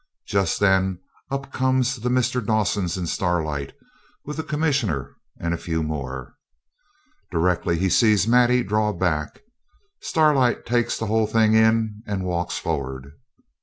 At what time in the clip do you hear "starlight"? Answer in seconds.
3.07-3.73, 10.01-10.65